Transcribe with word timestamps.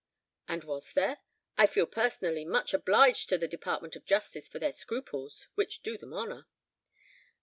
"And 0.47 0.63
was 0.63 0.93
there? 0.93 1.19
I 1.59 1.67
feel 1.67 1.85
personally 1.85 2.43
much 2.43 2.73
obliged 2.73 3.29
to 3.29 3.37
the 3.37 3.47
Department 3.47 3.95
of 3.95 4.03
Justice 4.03 4.47
for 4.47 4.57
their 4.57 4.73
scruples, 4.73 5.47
which 5.53 5.83
do 5.83 5.95
them 5.95 6.11
honour." 6.15 6.47